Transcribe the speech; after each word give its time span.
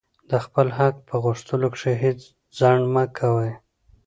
د 0.29 0.31
خپل 0.45 0.67
حق 0.77 0.95
په 1.07 1.15
غوښتلو 1.23 1.67
کښي 1.73 1.93
هېڅ 2.03 2.19
ځنډ 2.57 2.83
مه 2.93 3.03
کوئ! 3.17 3.51